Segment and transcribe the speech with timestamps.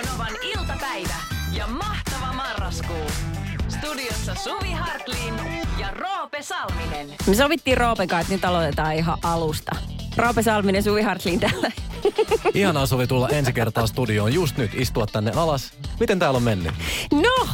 [0.00, 1.14] Radionovan iltapäivä
[1.52, 3.06] ja mahtava marraskuu.
[3.68, 5.34] Studiossa Suvi Hartlin
[5.78, 7.06] ja Roope Salminen.
[7.26, 9.76] Me sovittiin Roopen kanssa, että nyt aloitetaan ihan alusta.
[10.16, 11.72] Roope Salminen, Suvi Hartlin täällä.
[12.54, 15.72] Ihanaa Suvi tulla ensi kertaa studioon just nyt, istua tänne alas.
[16.00, 16.74] Miten täällä on mennyt?
[17.12, 17.48] No,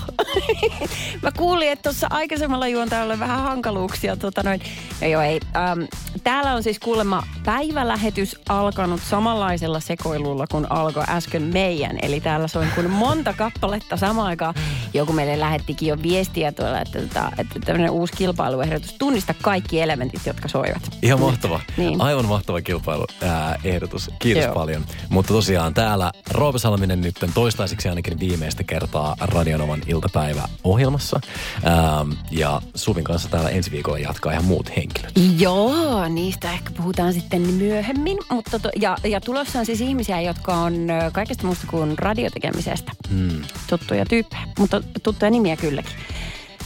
[1.22, 4.16] mä kuulin, että tuossa aikaisemmalla juontajalla oli vähän hankaluuksia.
[4.16, 4.60] Tota noin.
[5.00, 5.40] No joo, ei.
[5.56, 5.80] Ähm,
[6.24, 11.98] täällä on siis kuulemma päivälähetys alkanut samanlaisella sekoilulla kuin alkoi äsken meidän.
[12.02, 14.55] Eli täällä soi kuin monta kappaletta samaan aikaan.
[14.94, 18.92] Joku meille lähettikin jo viestiä tuolla, että, että, että tämmöinen uusi kilpailuehdotus.
[18.92, 20.83] Tunnista kaikki elementit, jotka soivat.
[21.02, 21.60] Ihan mahtava.
[21.77, 22.00] Niin.
[22.00, 24.10] Aivan mahtava kilpailuehdotus.
[24.19, 24.54] Kiitos Joo.
[24.54, 24.84] paljon.
[25.08, 31.20] Mutta tosiaan täällä Roope Salminen nyt toistaiseksi ainakin viimeistä kertaa Radionovan iltapäiväohjelmassa.
[31.66, 35.12] Ähm, ja Suvin kanssa täällä ensi viikolla jatkaa ihan muut henkilöt.
[35.38, 38.18] Joo, niistä ehkä puhutaan sitten myöhemmin.
[38.30, 40.74] Mutta to, ja, ja tulossa on siis ihmisiä, jotka on
[41.12, 42.92] kaikesta muusta kuin radiotekemisestä.
[43.10, 43.42] Hmm.
[43.66, 45.92] Tuttuja tyyppejä, mutta tuttuja nimiä kylläkin.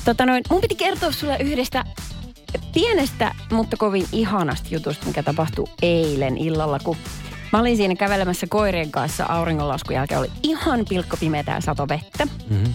[0.04, 1.84] Tota noin, mun piti kertoa sulle yhdestä
[2.74, 6.96] pienestä, mutta kovin ihanasta jutusta, mikä tapahtui eilen illalla, kun
[7.52, 10.20] Mä olin siinä kävelemässä koirien kanssa auringonlaskun jälkeen.
[10.20, 12.24] Oli ihan pilkkopimeää ja sato vettä.
[12.24, 12.74] Mm-hmm.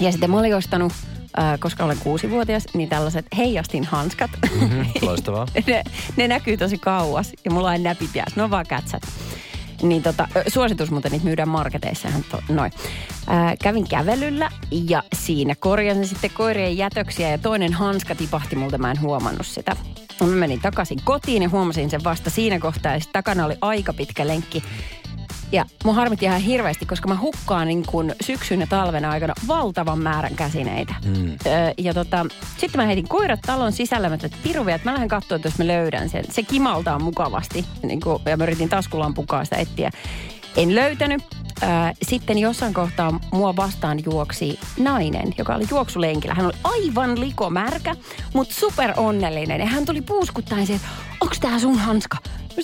[0.00, 0.92] Ja sitten mä olin ostanut,
[1.38, 4.30] äh, koska olen kuusivuotias, niin tällaiset heijastin hanskat.
[4.60, 4.86] Mm-hmm.
[5.02, 5.46] Loistavaa.
[5.66, 5.84] ne,
[6.16, 8.36] ne näkyy tosi kauas ja mulla on näpit jäässä.
[8.36, 9.02] Ne on vaan kätsät.
[9.82, 12.72] Niin tota, suositus muuten, niitä myydään marketeissa to, noin.
[13.26, 18.90] Ää, kävin kävelyllä ja siinä korjasin sitten koirien jätöksiä ja toinen hanska tipahti multa, mä
[18.90, 19.76] en huomannut sitä.
[20.20, 24.26] Mä menin takaisin kotiin ja huomasin sen vasta siinä kohtaa ja takana oli aika pitkä
[24.26, 24.62] lenkki.
[25.52, 29.98] Ja mun harmitti ihan hirveästi, koska mä hukkaan niin kuin syksyn ja talven aikana valtavan
[29.98, 30.94] määrän käsineitä.
[31.04, 31.30] Mm.
[31.46, 32.26] Öö, ja tota,
[32.58, 35.58] sitten mä heitin koirat talon sisällä, mä että piruvia, että mä lähden katsoa, että jos
[35.58, 36.24] mä löydän sen.
[36.30, 39.90] Se kimaltaa mukavasti, niin kuin, ja mä yritin taskulampukaa sitä etsiä.
[40.56, 41.22] En löytänyt.
[41.62, 41.68] Öö,
[42.02, 46.34] sitten jossain kohtaa mua vastaan juoksi nainen, joka oli juoksulenkillä.
[46.34, 47.96] Hän oli aivan likomärkä,
[48.34, 49.60] mutta super onnellinen.
[49.60, 52.18] Ja hän tuli puuskuttaen siihen, että onks tää sun hanska?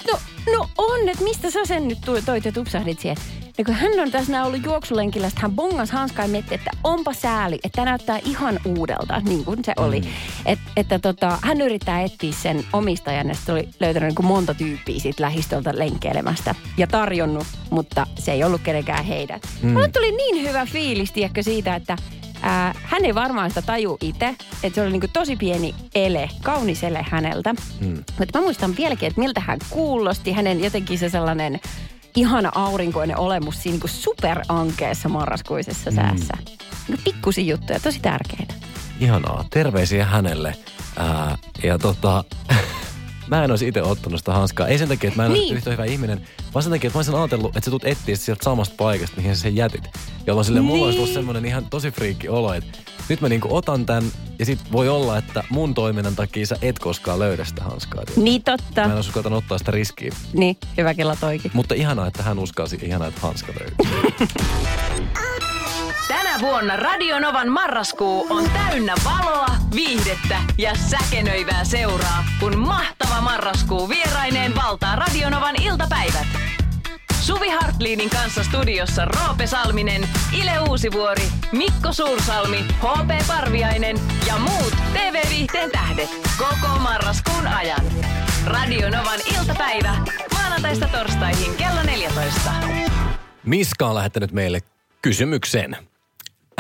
[0.07, 0.19] No,
[0.53, 3.17] no on, että mistä sä sen nyt toit ja tupsahdit siihen?
[3.59, 7.55] Ja kun hän on tässä ollut juoksulenkillä, hän bongas hanskaa ja mietti, että onpa sääli,
[7.55, 10.01] että tämä näyttää ihan uudelta, niin kuin se oli.
[10.01, 10.07] Mm.
[10.47, 14.55] Et, että tota, hän yrittää etsiä sen omistajan ja sitten oli löytänyt niin kuin monta
[14.55, 19.41] tyyppiä siitä lähistöltä lenkkeilemästä ja tarjonnut, mutta se ei ollut kenenkään heidän.
[19.63, 19.71] Mm.
[19.71, 21.97] Mulle tuli niin hyvä fiilis, tiedätkö, siitä, että
[22.43, 26.31] ää, hän ei varmaan sitä taju itse, että se oli niin kuin tosi pieni ele,
[26.43, 27.55] kaunis ele häneltä.
[27.81, 28.05] Mm.
[28.19, 31.61] Mutta mä muistan vieläkin, että miltä hän kuulosti, hänen jotenkin se sellainen
[32.17, 36.35] ihana aurinkoinen olemus siinä niin superankeessa marraskuisessa säässä.
[36.89, 36.97] Mm.
[37.05, 38.55] Pikkusi juttuja, tosi tärkeitä.
[39.01, 39.45] Ihanaa.
[39.51, 40.57] Terveisiä hänelle.
[40.97, 42.25] Ää, ja tota,
[43.29, 44.67] mä en olisi itse ottanut sitä hanskaa.
[44.69, 45.41] Ei sen takia, että mä en niin.
[45.43, 45.53] Niin.
[45.53, 48.17] ole yhtä hyvä ihminen, vaan sen takia, että mä olisin ajatellut, että sä tulet etsiä
[48.17, 49.85] sieltä samasta paikasta, mihin sä sen jätit.
[50.27, 51.15] Jolloin sille mulla olisi ollut Niin.
[51.15, 52.79] semmoinen ihan tosi friikki olo, että
[53.09, 54.05] nyt mä niinku otan tän
[54.39, 57.95] ja sit voi olla, että mun toiminnan takia sä et koskaan löydä sitä hanskaa.
[58.05, 58.21] tiedätkö?
[58.21, 58.81] Niin totta.
[58.81, 60.13] Mä en olisi uskaltanut ottaa sitä riskiä.
[60.33, 61.51] Niin, hyvä kello toikin.
[61.55, 62.79] Mutta ihanaa, että hän uskalsi.
[62.83, 64.29] Ihanaa, että hanska löytyy.
[66.41, 74.97] Vuonna Radionovan marraskuu on täynnä valoa, viihdettä ja säkenöivää seuraa, kun mahtava marraskuu vieraineen valtaa
[74.97, 76.27] Radionovan iltapäivät.
[77.21, 80.09] Suvi Hartliinin kanssa studiossa Roope Salminen,
[80.41, 81.23] Ile Uusivuori,
[81.53, 87.85] Mikko Suursalmi, HP Parviainen ja muut TV-viihteen tähdet koko marraskuun ajan.
[88.47, 89.97] Radionovan iltapäivä
[90.33, 92.51] maanantaista torstaihin kello 14.
[93.45, 94.61] Miska on lähettänyt meille
[95.03, 95.77] kysymyksen.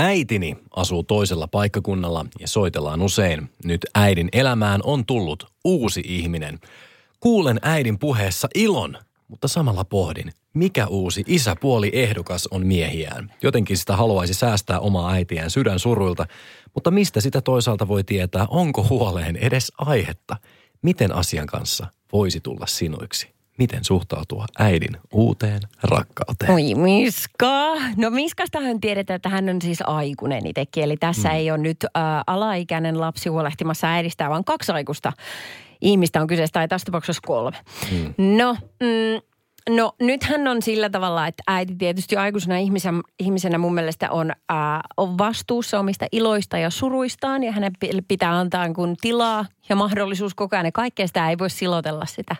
[0.00, 3.50] Äitini asuu toisella paikkakunnalla ja soitellaan usein.
[3.64, 6.58] Nyt äidin elämään on tullut uusi ihminen.
[7.20, 8.98] Kuulen äidin puheessa ilon,
[9.28, 13.32] mutta samalla pohdin, mikä uusi isäpuoli ehdokas on miehiään.
[13.42, 16.26] Jotenkin sitä haluaisi säästää omaa äitiään sydän suruilta,
[16.74, 20.36] mutta mistä sitä toisaalta voi tietää, onko huoleen edes aihetta?
[20.82, 23.37] Miten asian kanssa voisi tulla sinuiksi?
[23.58, 26.52] Miten suhtautua äidin uuteen rakkauteen?
[26.52, 27.74] Oi Miska.
[27.96, 30.84] No Miskastahan tiedetään, että hän on siis aikuinen itsekin.
[30.84, 31.34] Eli tässä mm.
[31.34, 35.12] ei ole nyt äh, alaikäinen lapsi huolehtimassa äidistään, vaan kaksi aikuista
[35.80, 37.56] ihmistä on kyseessä, tai tässä tapauksessa kolme.
[37.92, 38.36] Mm.
[38.36, 44.10] No, mm, no nythän on sillä tavalla, että äiti tietysti aikuisena ihmisen, ihmisenä mun mielestä
[44.10, 44.56] on, äh,
[44.96, 47.44] on vastuussa omista iloista ja suruistaan.
[47.44, 50.66] Ja hänen pi- pitää antaa kun tilaa ja mahdollisuus koko ajan.
[50.66, 52.36] Ja kaikkea sitä ei voi silotella sitä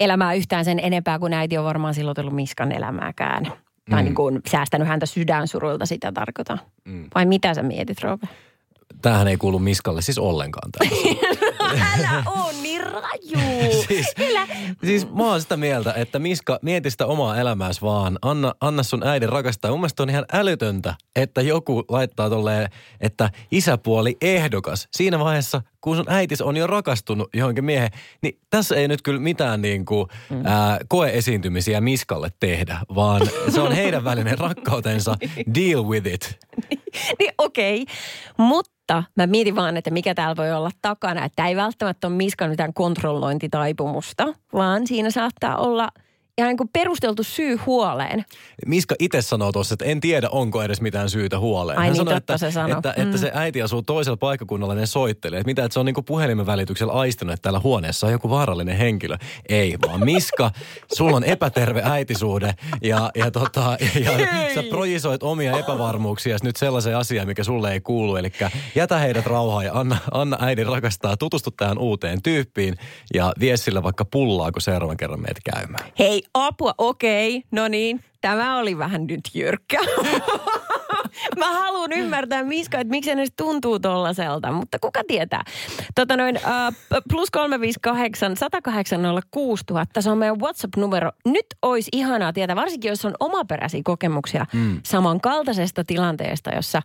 [0.00, 3.44] elämää yhtään sen enempää kuin äiti on varmaan silotellut Miskan elämääkään.
[3.90, 4.04] Tai Mm.
[4.04, 6.60] niin kuin säästänyt häntä sydänsuruilta, sitä tarkoitan.
[6.84, 7.04] Mm.
[7.14, 8.26] Vai mitä sä mietit, Roope?
[9.02, 10.70] Tämähän ei kuulu Miskalle siis ollenkaan.
[11.70, 13.38] Älä oo niin raju.
[13.88, 14.46] siis, Älä.
[14.84, 18.18] siis mä oon sitä mieltä, että Miska, mieti sitä omaa elämääsi vaan.
[18.22, 19.70] Anna, anna sun äidin rakastaa.
[19.70, 22.68] Mun mielestä on ihan älytöntä, että joku laittaa tolleen,
[23.00, 24.88] että isäpuoli ehdokas.
[24.90, 27.90] Siinä vaiheessa, kun sun äitis on jo rakastunut johonkin miehen,
[28.22, 30.46] niin tässä ei nyt kyllä mitään niin kuin, mm.
[30.46, 35.16] ää, koeesiintymisiä Miskalle tehdä, vaan se on heidän välinen rakkautensa.
[35.54, 36.38] Deal with it.
[37.18, 37.94] niin okei, okay.
[38.36, 38.79] mutta
[39.16, 41.24] mä mietin vaan, että mikä täällä voi olla takana.
[41.24, 45.88] Että ei välttämättä ole Miskan mitään kontrollointitaipumusta, vaan siinä saattaa olla–
[46.40, 48.24] ihan niin kuin perusteltu syy huoleen.
[48.66, 51.78] Miska itse sanoo tuossa, että en tiedä, onko edes mitään syytä huoleen.
[51.78, 52.70] Ai Hän niin, sanoi, totta että, se sanoi.
[52.76, 53.02] että, Mm.
[53.02, 55.38] että se äiti asuu toisella paikkakunnalla ja ne soittelee.
[55.40, 58.30] Että mitä, että se on niin kuin puhelimen välityksellä aistinut, että täällä huoneessa on joku
[58.30, 59.16] vaarallinen henkilö.
[59.48, 60.50] Ei, vaan Miska,
[60.96, 64.10] sulla on epäterve äitisuhde ja, ja, tota, ja
[64.54, 68.16] sä projisoit omia epävarmuuksia nyt sellaiseen asiaan, mikä sulle ei kuulu.
[68.16, 68.32] Eli
[68.74, 71.16] jätä heidät rauhaan ja anna, anna äidin rakastaa.
[71.16, 72.74] Tutustu tähän uuteen tyyppiin
[73.14, 75.90] ja vie sille vaikka pullaa, kun seuraavan kerran meet käymään.
[75.98, 79.78] Hei, apua, okei, no niin, tämä oli vähän nyt jyrkkä.
[81.38, 85.44] Mä haluan ymmärtää, Miska, että miksi ne tuntuu tollaselta, mutta kuka tietää.
[85.94, 89.00] Tota noin, uh, plus 358 108
[89.30, 91.12] 6000, se on meidän WhatsApp-numero.
[91.24, 94.80] Nyt olisi ihanaa tietää, varsinkin jos on omaperäisiä kokemuksia mm.
[94.82, 96.82] samankaltaisesta tilanteesta, jossa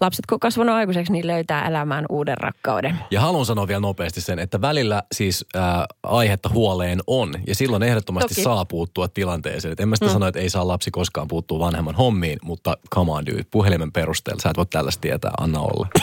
[0.00, 2.98] lapset kun kasvanut aikuiseksi, niin löytää elämään uuden rakkauden.
[3.10, 5.62] Ja haluan sanoa vielä nopeasti sen, että välillä siis äh,
[6.02, 7.34] aihetta huoleen on.
[7.46, 8.42] Ja silloin ehdottomasti Toki.
[8.42, 9.72] saa puuttua tilanteeseen.
[9.72, 10.12] Et en mä sitä mm.
[10.12, 14.42] sano, että ei saa lapsi koskaan puuttua vanhemman hommiin, mutta come on dude, puhelimen perusteella.
[14.42, 15.88] Sä et voi tällaista tietää, anna olla.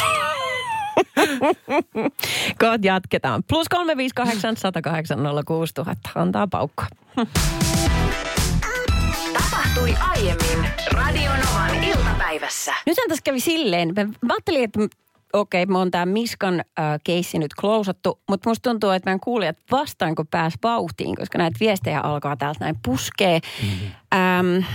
[2.59, 3.43] Koot jatketaan.
[3.47, 6.09] Plus 358 108 6000.
[6.15, 6.85] Antaa paukka.
[9.73, 12.73] Tapahtui aiemmin Radionovan iltapäivässä.
[12.85, 14.79] Nythän tässä kävi silleen, mä, mä ajattelin, että
[15.33, 19.57] okei, me on tämä Miskan äh, keissi nyt klousattu, mutta musta tuntuu, että meidän kuulijat
[19.71, 23.39] vastaanko pääs vauhtiin, koska näitä viestejä alkaa täältä näin puskee.
[23.39, 23.87] Mm-hmm.
[24.15, 24.65] Ähm,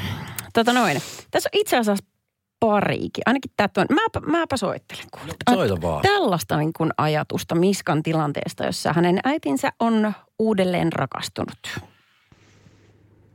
[0.54, 1.02] tota noin.
[1.30, 2.04] Tässä on itse asiassa
[2.60, 3.86] pariikin, ainakin tämä on.
[3.90, 5.04] Mäpä, mäpä soittelen.
[5.10, 5.34] kuule.
[5.50, 6.02] soita vaan.
[6.02, 11.80] Tällaista niin kuin ajatusta Miskan tilanteesta, jossa hänen äitinsä on uudelleen rakastunut.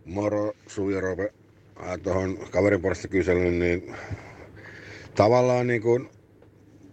[0.06, 1.43] Moro, Suvi Roope.
[2.04, 3.94] Tuohon kaverin puolesta kyselyn, niin
[5.16, 6.10] tavallaan niin kuin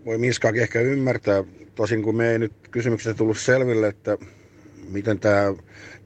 [0.05, 1.44] voi Miskaakin ehkä ymmärtää,
[1.75, 4.19] tosin kun me ei nyt kysymyksessä tullut selville, että
[4.91, 5.55] miten tämä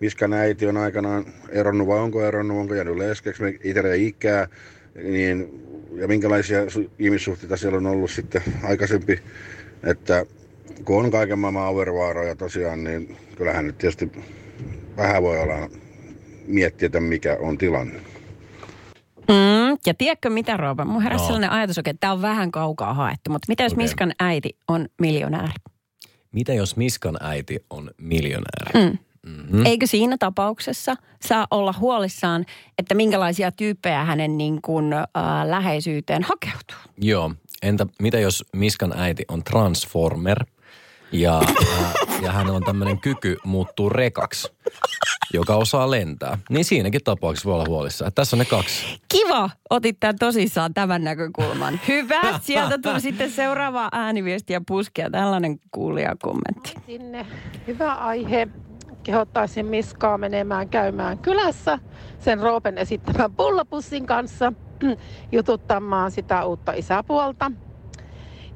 [0.00, 3.54] Miskan äiti on aikanaan eronnut vai onko eronnut, onko jäänyt leskeksi, me
[3.92, 4.48] ei ikää,
[4.94, 5.62] niin,
[5.94, 9.20] ja minkälaisia su- ihmissuhteita siellä on ollut sitten aikaisempi,
[9.84, 10.26] että
[10.84, 14.12] kun on kaiken maailman auervaaroja tosiaan, niin kyllähän nyt tietysti
[14.96, 15.70] vähän voi olla
[16.46, 18.13] miettiä, että mikä on tilanne.
[19.28, 20.84] Mm, ja tiedätkö mitä, Roopa?
[20.84, 21.26] Mun heräsi No.
[21.26, 23.84] sellainen ajatus, että tämä on vähän kaukaa haettu, mutta mitä jos Okei.
[23.84, 25.52] Miskan äiti on miljonääri?
[26.32, 28.90] Mitä jos Miskan äiti on miljonääri?
[28.92, 28.98] Mm.
[29.50, 29.66] Mm.
[29.66, 32.44] Eikö siinä tapauksessa saa olla huolissaan,
[32.78, 35.02] että minkälaisia tyyppejä hänen niin kuin, äh,
[35.44, 36.92] läheisyyteen hakeutuu?
[36.98, 37.34] Joo.
[37.62, 40.44] Entä mitä jos Miskan äiti on transformer
[41.14, 41.88] ja, ja,
[42.22, 44.52] ja hän on tämmöinen kyky muuttuu rekaksi,
[45.32, 46.38] joka osaa lentää?
[46.50, 48.08] Niin siinäkin tapauksessa voi olla huolissaan.
[48.08, 49.00] Että Tässä on ne kaksi.
[49.08, 51.80] Kiva, otit tämän tosissaan tämän näkökulman.
[51.88, 55.10] Hyvä, sieltä tuli sitten seuraava ääniviesti ja puskia.
[55.10, 56.74] Tällainen kuulijakommentti.
[56.86, 57.26] sinne.
[57.66, 58.48] Hyvä aihe.
[59.02, 61.78] Kehottaisin Miskaa menemään käymään kylässä
[62.18, 64.52] sen Roopen esittämän pullapussin kanssa
[65.32, 67.52] jututtamaan sitä uutta isäpuolta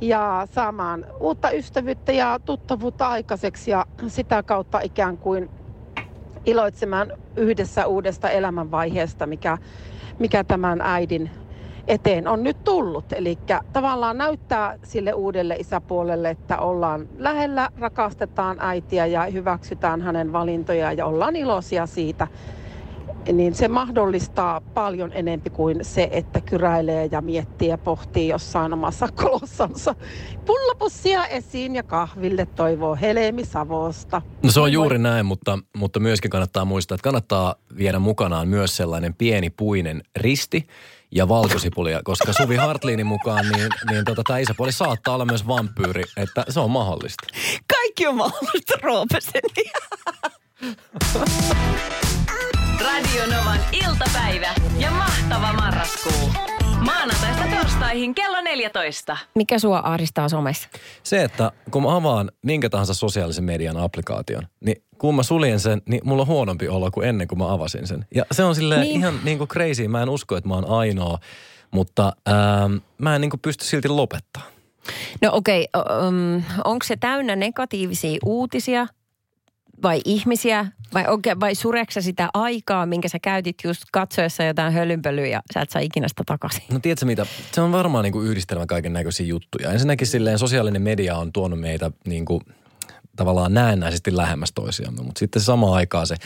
[0.00, 5.48] ja saamaan uutta ystävyyttä ja tuttavuutta aikaiseksi ja sitä kautta ikään kuin
[6.46, 9.58] iloitsemaan yhdessä uudesta elämänvaiheesta, mikä,
[10.18, 11.30] mikä tämän äidin
[11.88, 13.04] eteen on nyt tullut.
[13.12, 13.36] Eli
[13.72, 21.06] tavallaan näyttää sille uudelle isäpuolelle, että ollaan lähellä, rakastetaan äitiä ja hyväksytään hänen valintojaan ja
[21.06, 22.28] ollaan iloisia siitä.
[23.32, 29.08] Niin se mahdollistaa paljon enempi kuin se, että kyräilee ja miettii ja pohtii jossain omassa
[29.22, 29.94] kolossansa.
[30.46, 34.22] Pullapussia esiin ja kahville toivoo Helemi Savosta.
[34.42, 38.76] No se on juuri näin, mutta, mutta myöskin kannattaa muistaa, että kannattaa viedä mukanaan myös
[38.76, 40.66] sellainen pieni puinen risti
[41.10, 46.02] ja valkosipulia, koska Suvi Hartliinin mukaan niin, niin tota, tämä isäpuoli saattaa olla myös vampyyri,
[46.16, 47.26] että se on mahdollista.
[47.74, 49.64] Kaikki on mahdollista, Roopeseni.
[52.92, 56.28] Radionovan iltapäivä ja mahtava marraskuu.
[56.80, 59.16] Maanantaista torstaihin kello 14.
[59.34, 60.68] Mikä sua ahdistaa somessa?
[61.02, 65.82] Se, että kun mä avaan minkä tahansa sosiaalisen median applikaation, niin kun mä suljen sen,
[65.88, 68.06] niin mulla on huonompi olo kuin ennen kuin mä avasin sen.
[68.14, 68.88] Ja se on silleen Niin.
[68.90, 69.00] niin.
[69.00, 69.88] ihan niin kuin crazy.
[69.88, 71.18] Mä en usko, että mä oon ainoa,
[71.70, 74.42] mutta ähm, mä en niin kuin pysty silti lopettaa.
[75.22, 78.86] No okei, okay, um, onko se täynnä negatiivisia uutisia
[79.82, 80.66] vai ihmisiä?
[80.94, 85.60] Vai, okay, vai sureksa sitä aikaa, minkä sä käytit just katsoessa jotain hölynpölyä ja sä
[85.60, 86.62] et saa ikinä sitä takaisin?
[86.72, 87.26] No tiedätkö mitä?
[87.52, 89.72] Se on varmaan niin kuin yhdistelmä kaiken näköisiä juttuja.
[89.72, 92.40] Ensinnäkin silleen sosiaalinen media on tuonut meitä niin kuin,
[93.16, 93.52] tavallaan
[94.10, 96.16] lähemmäs toisiamme, mutta sitten samaan aikaan se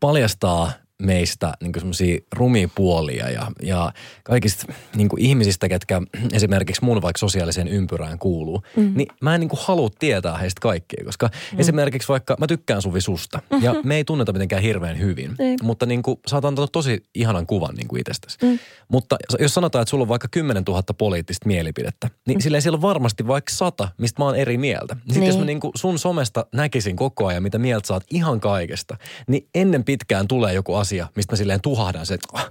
[0.00, 0.72] paljastaa
[1.02, 3.92] meistä niin semmoisia rumia puolia ja, ja
[4.24, 8.92] kaikista niin ihmisistä, ketkä esimerkiksi mun vaikka sosiaaliseen ympyrään kuuluu, mm.
[8.94, 11.60] niin mä en niin halua tietää heistä kaikkia, koska mm.
[11.60, 13.64] esimerkiksi vaikka mä tykkään Suvi susta mm-hmm.
[13.64, 15.36] ja me ei tunneta mitenkään hirveän hyvin, mm.
[15.66, 18.38] mutta niin kuin, sä oot antanut tosi ihanan kuvan niin itsestäsi.
[18.42, 18.58] Mm.
[18.88, 22.40] Mutta jos sanotaan, että sulla on vaikka 10 000 poliittista mielipidettä, niin mm.
[22.40, 24.94] silleen siellä on varmasti vaikka sata, mistä mä oon eri mieltä.
[24.94, 25.26] Sitten niin.
[25.26, 28.96] jos mä niin kuin sun somesta näkisin koko ajan, mitä mieltä saat ihan kaikesta,
[29.26, 30.83] niin ennen pitkään tulee joku asia,
[31.16, 32.50] mistä mä silleen tuhahdan se, että oh,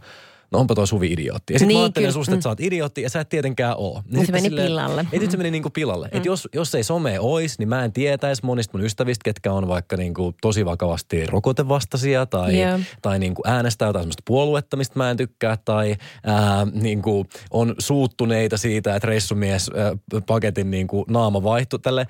[0.51, 1.53] no onpa toi Suvi idiootti.
[1.53, 2.41] Ja sitten niin, mä ajattelen susta, että mm.
[2.41, 4.01] sä oot idiootti ja sä et tietenkään oo.
[4.11, 5.05] Niin se meni silleen, pilalle.
[5.11, 6.09] Ei, se meni niinku pilalle.
[6.11, 6.17] Mm.
[6.17, 9.67] Et jos, jos ei some ois, niin mä en tietäisi monista mun ystävistä, ketkä on
[9.67, 12.81] vaikka niinku tosi vakavasti rokotevastaisia tai, yeah.
[13.01, 18.57] tai niinku äänestää jotain sellaista puoluetta, mistä mä en tykkää tai ää, niinku on suuttuneita
[18.57, 22.07] siitä, että reissumies ää, paketin niinku naama vaihtui tälle.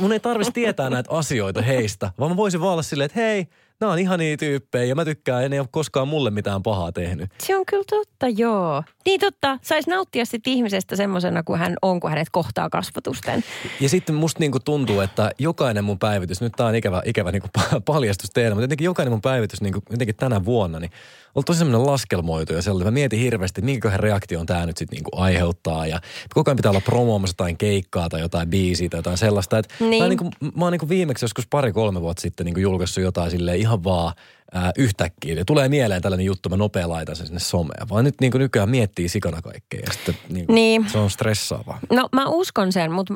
[0.00, 3.46] Mun ei tarvitsisi tietää näitä asioita heistä, vaan mä voisin vaan olla silleen, että hei,
[3.80, 7.30] nämä on ihania tyyppejä ja mä tykkään, en ole koskaan mulle mitään pahaa tehnyt.
[7.42, 8.82] Se on kyllä totta, joo.
[9.06, 13.44] Niin totta, saisi nauttia sitten ihmisestä semmoisena kuin hän on, kun hänet kohtaa kasvatusten.
[13.80, 17.48] Ja sitten musta niinku tuntuu, että jokainen mun päivitys, nyt tää on ikävä, ikävä niinku
[17.84, 20.90] paljastus teille, mutta jotenkin jokainen mun päivitys niinku, jotenkin tänä vuonna, niin
[21.34, 22.92] on tosi semmoinen laskelmoitu ja sellainen.
[22.92, 25.86] Mä mietin hirveästi, että minkäköhän reaktion tämä nyt sitten niinku aiheuttaa.
[25.86, 26.00] Ja
[26.34, 29.58] koko ajan pitää olla promoomassa jotain keikkaa tai jotain biisiä tai jotain sellaista.
[29.58, 30.02] Et niin.
[30.02, 33.84] Mä, niinku, mä oon niinku viimeksi joskus pari-kolme vuotta sitten niinku julkaissut jotain silleen ihan
[33.84, 34.12] vaan
[34.54, 35.34] ää, yhtäkkiä.
[35.34, 37.88] Ja tulee mieleen tällainen juttu, mä nopea laitan sen sinne someen.
[37.88, 40.88] Vaan nyt niin kuin nykyään miettii sikana kaikkea ja sitten niin kuin, niin.
[40.88, 41.78] se on stressaavaa.
[41.92, 43.14] No mä uskon sen, mutta,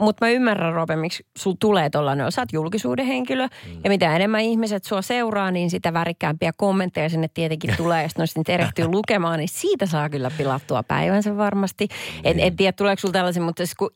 [0.00, 2.32] mutta mä ymmärrän Robe, miksi sul tulee tollainen.
[2.32, 3.80] Sä oot julkisuuden henkilö mm.
[3.84, 8.02] ja mitä enemmän ihmiset sua seuraa, niin sitä värikkäämpiä kommentteja sinne tietenkin tulee.
[8.02, 11.88] Ja sitten sitten erehtyy lukemaan, niin siitä saa kyllä pilattua päivänsä varmasti.
[12.24, 13.90] En, en tiedä, tuleeko sulla tällaisen, mutta siis kun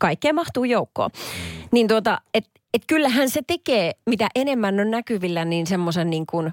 [0.00, 1.10] kaikkea mahtuu joukkoon.
[1.14, 1.68] Mm.
[1.72, 6.52] Niin tuota, että että kyllähän se tekee, mitä enemmän on näkyvillä, niin semmoisen niin kuin,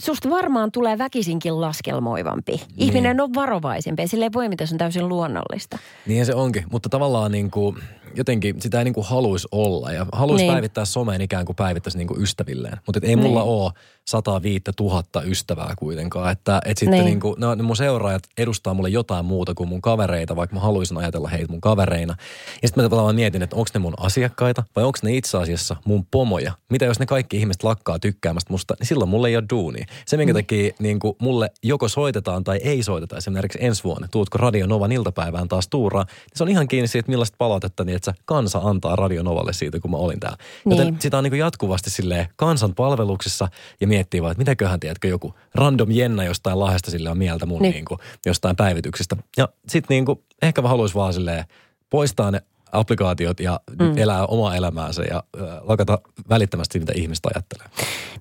[0.00, 2.52] susta varmaan tulee väkisinkin laskelmoivampi.
[2.52, 2.66] Niin.
[2.76, 5.78] Ihminen on varovaisempi ja sille ei voi mitä se on täysin luonnollista.
[6.06, 7.76] Niin se onkin, mutta tavallaan niin kuin,
[8.14, 10.52] jotenkin sitä ei niin kuin haluaisi olla ja haluaisi niin.
[10.52, 12.78] päivittää someen ikään kuin päivittäisi niin kuin ystävilleen.
[12.86, 13.50] Mutta ei mulla niin.
[13.50, 13.72] ole
[14.08, 16.32] 105 000 ystävää kuitenkaan.
[16.32, 17.04] Että et sitten niin.
[17.04, 20.96] niin kuin, ne, mun seuraajat edustaa mulle jotain muuta kuin mun kavereita, vaikka mä haluaisin
[20.96, 22.14] ajatella heitä mun kavereina.
[22.62, 25.76] Ja sitten mä tavallaan mietin, että onko ne mun asiakkaita vai onko ne itse asiassa
[25.84, 26.52] mun pomoja.
[26.70, 29.82] Mitä jos ne kaikki ihmiset lakkaa tykkäämästä musta, niin silloin mulle ei ole duuni.
[30.06, 30.38] Se, minkä mm.
[30.38, 34.08] takia niin kuin mulle joko soitetaan tai ei soiteta esimerkiksi ensi vuonna.
[34.10, 37.96] Tuutko Radio Novan iltapäivään taas tuuraa, niin se on ihan kiinni siitä, millaista palautetta niin,
[38.08, 40.38] että kansa antaa Radio Novalle siitä, kun mä olin täällä.
[40.64, 40.78] Niin.
[40.78, 43.48] Joten sitä on niin kuin jatkuvasti silleen kansan palveluksessa
[43.80, 47.62] ja miettii vaan, että mitäköhän tiedätkö joku random Jenna jostain lahjasta sille on mieltä mun
[47.62, 47.72] niin.
[47.72, 49.16] Niin kuin, jostain päivityksestä.
[49.36, 51.44] Ja sitten niin kuin, ehkä mä haluaisin vaan silleen
[51.90, 52.42] poistaa ne
[52.72, 53.98] applikaatiot ja mm.
[53.98, 57.66] elää omaa elämäänsä ja äh, lakata välittämästi, mitä ihmistä ajattelee.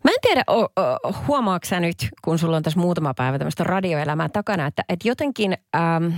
[0.03, 3.63] Mä en tiedä, o, o, huomaatko sä nyt, kun sulla on tässä muutama päivä tämmöistä
[3.63, 6.13] radioelämää takana, että, että jotenkin ähm,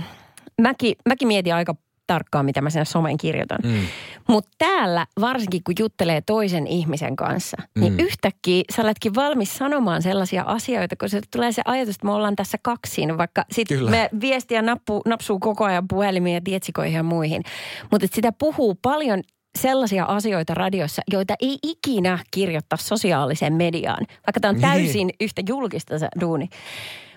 [0.60, 1.74] mäkin, mäkin mietin aika
[2.06, 3.58] tarkkaan, mitä mä sen somen kirjoitan.
[3.64, 3.86] Mm.
[4.28, 7.98] Mutta täällä, varsinkin kun juttelee toisen ihmisen kanssa, niin mm.
[7.98, 12.36] yhtäkkiä sä oletkin valmis sanomaan sellaisia asioita, kun se tulee se ajatus, että me ollaan
[12.36, 17.42] tässä kaksin, vaikka sitten me viestiä nappu, napsuu koko ajan puhelimiin ja tietsikoihin ja muihin.
[17.90, 19.22] Mutta sitä puhuu paljon
[19.58, 24.62] sellaisia asioita radiossa, joita ei ikinä kirjoittaa sosiaaliseen mediaan, vaikka tämä on niin.
[24.62, 25.16] täysin niin.
[25.20, 26.48] yhtä julkista se duuni.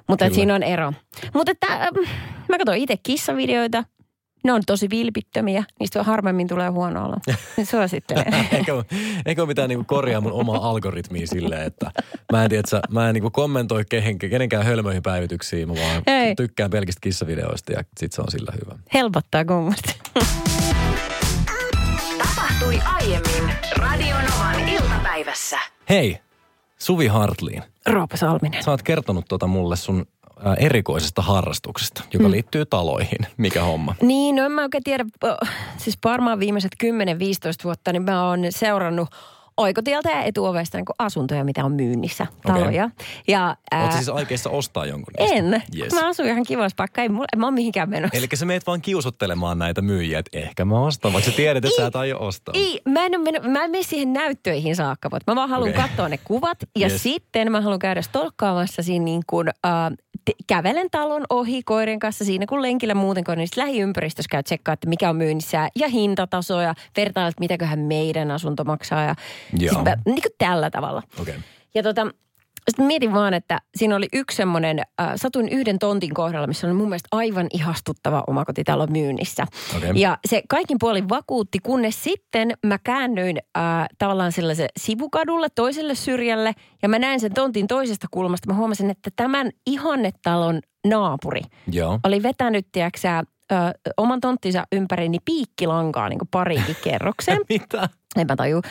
[0.08, 0.94] Mutta siinä on ero.
[1.34, 1.91] Mutta että,
[2.50, 3.84] mä katson itse kissavideoita,
[4.44, 7.15] ne on tosi vilpittömiä, niistä harvemmin tulee huono olo.
[7.72, 8.34] Suosittelen.
[8.51, 8.72] eikä,
[9.25, 11.91] eikä ole mitään niinku korjaa mun omaa algoritmia silleen, että
[12.32, 16.36] mä en, tiedä, mä en niinku kommentoi kehen, kenenkään hölmöihin päivityksiin, mä vaan Ei.
[16.36, 18.79] tykkään pelkistä kissavideoista ja sit se on sillä hyvä.
[18.94, 20.00] Helpottaa kummasti.
[22.17, 25.60] Tapahtui aiemmin Radionovan iltapäivässä.
[25.89, 26.20] Hei,
[26.77, 27.63] Suvi Hartliin.
[27.86, 28.63] Roopa Salminen.
[28.63, 30.06] Sä oot kertonut tota mulle sun
[30.58, 32.32] erikoisesta harrastuksesta, joka mm.
[32.32, 33.20] liittyy taloihin.
[33.38, 33.96] Mikä homma?
[34.01, 35.06] Niin, no en mä oikein tiedä.
[35.77, 36.88] Siis varmaan viimeiset 10-15
[37.63, 39.10] vuotta niin mä oon seurannut
[39.58, 42.84] oikotieltä ja etuovesta niin asuntoja, mitä on myynnissä, taloja.
[42.84, 43.06] Okay.
[43.27, 45.36] Ja, ää, Oletko siis aikeissa ostaa jonkun niistä?
[45.36, 45.63] En.
[45.77, 45.94] Yes.
[45.94, 47.01] Mä asun ihan kivassa paikka.
[47.01, 48.17] Ei mulla, mä oon mihinkään menossa.
[48.17, 51.82] Eli sä meet vaan kiusottelemaan näitä myyjiä, että ehkä mä ostan, vaikka sä tiedät, että
[51.82, 52.53] sä et aio ostaa.
[52.58, 55.82] Ei, mä en, mene, mä en mene siihen näyttöihin saakka, mutta mä vaan haluan okay.
[55.82, 56.58] katsoa ne kuvat.
[56.75, 57.03] Ja yes.
[57.03, 59.74] sitten mä haluan käydä stolkkaamassa siinä niin kuin, äh,
[60.48, 64.89] kävelen talon ohi koirien kanssa siinä, kun lenkillä muutenkin, niin sitten lähiympäristössä käy tsekkaa, että
[64.89, 69.03] mikä on myynnissä ja hintataso ja vertailet, että mitäköhän meidän asunto maksaa.
[69.03, 69.15] Ja
[69.60, 69.74] Joo.
[69.74, 71.03] sit mä, niin kuin tällä tavalla.
[71.22, 71.36] Okay.
[71.75, 72.07] Ja tota,
[72.71, 76.74] sitten mietin vaan, että siinä oli yksi semmoinen, äh, satuin yhden tontin kohdalla, missä oli
[76.74, 79.45] mun mielestä aivan ihastuttava omakotitalo myynnissä.
[79.77, 79.91] Okei.
[79.95, 83.63] Ja se kaikin puolin vakuutti, kunnes sitten mä käännyin äh,
[83.97, 88.53] tavallaan sellaisen sivukadulle toiselle syrjälle ja mä näin sen tontin toisesta kulmasta.
[88.53, 92.00] Mä huomasin, että tämän ihannetalon naapuri Joo.
[92.03, 93.55] oli vetänyt, tiedäksä, ö,
[93.97, 97.41] oman tonttinsa ympäri niin piikkilankaa niin pariinkin kerrokseen.
[97.50, 97.89] Mitä?
[98.17, 98.62] En mä taju.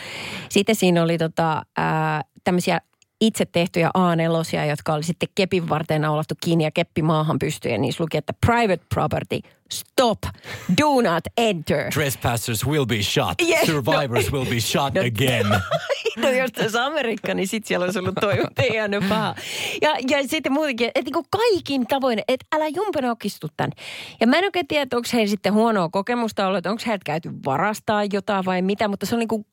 [0.49, 2.81] Sitten siinä oli tota, ää, tämmöisiä
[3.21, 7.73] itse tehtyjä A4, jotka oli sitten kepin varten naulattu kiinni ja keppi maahan pystyyn.
[7.73, 10.19] Ja niissä luki, että private property, stop,
[10.83, 11.93] do not enter.
[11.93, 13.35] Trespassers will be shot.
[13.43, 13.67] Yeah.
[13.67, 15.47] Survivors will be shot No, again.
[16.17, 19.35] No jos tässä Amerikka, niin sitten siellä olisi ollut toi ei jäänyt paha.
[19.83, 23.71] Ja, ja sitten muutenkin, että niinku kaikin tavoin, että älä jumpena okistu tän.
[24.21, 27.31] Ja mä en oikein tiedä, onko heillä sitten huonoa kokemusta ollut, että onko heiltä käyty
[27.45, 29.47] varastaa jotain vai mitä, mutta se on niinku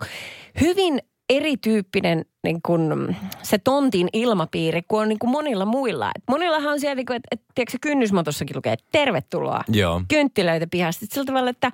[0.62, 6.12] hyvin erityyppinen niin kun, se tontin ilmapiiri kuin on niin kuin monilla muilla.
[6.16, 9.64] Et monillahan on siellä, niin kuin, että, että tiedätkö, kynnysmatossakin lukee, että tervetuloa.
[9.68, 10.02] Joo.
[10.08, 11.06] Kynttilöitä pihasta.
[11.10, 11.72] Sillä tavalla, että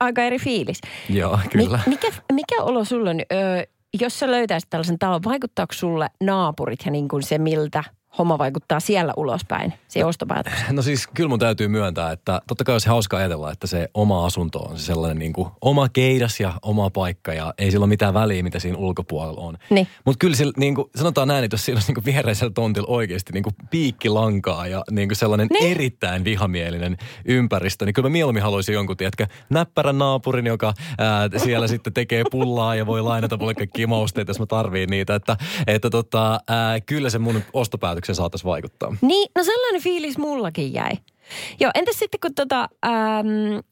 [0.00, 0.80] aika eri fiilis.
[1.08, 1.80] Joo, kyllä.
[1.86, 3.62] Mi- mikä, mikä olo sulla on, öö,
[4.00, 7.84] jos sä löytäisit tällaisen talon, vaikuttaako sulle naapurit ja niin kuin se, miltä
[8.18, 10.52] homma vaikuttaa siellä ulospäin, se ostopäätös?
[10.70, 14.26] No siis kyllä mun täytyy myöntää, että totta kai olisi hauska ajatella, että se oma
[14.26, 17.88] asunto on se sellainen niin kuin oma keidas ja oma paikka ja ei sillä ole
[17.88, 19.58] mitään väliä, mitä siinä ulkopuolella on.
[19.70, 19.88] Niin.
[20.04, 23.32] Mutta kyllä sillä, niin kuin, sanotaan näin, että jos siinä olisi niin viereisellä tontilla oikeasti
[23.32, 25.70] niin kuin piikkilankaa ja niin kuin sellainen Niin.
[25.70, 31.68] erittäin vihamielinen ympäristö, niin kyllä mä mieluummin haluaisin jonkun, tiedätkö, näppärän naapurin, joka ää, siellä
[31.68, 35.14] sitten tekee pullaa ja voi lainata mulle kaikkia mausteita, jos mä tarviin niitä.
[35.14, 38.96] Että, että tota, ää, kyllä se mun ostopäätöksen saataisiin vaikuttaa.
[39.00, 40.92] Niin, no sellainen fiilis mullakin jäi.
[41.60, 43.62] Joo, entäs sitten kun tota, äm,